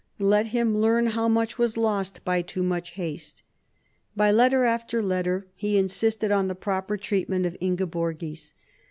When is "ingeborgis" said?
7.61-8.55